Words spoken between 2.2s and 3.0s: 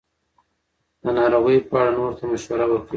مشوره ورکوي.